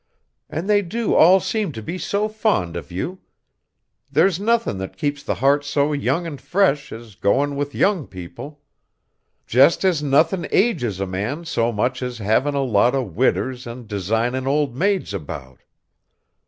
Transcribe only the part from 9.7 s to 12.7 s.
as nothin' ages a man so much as havin' a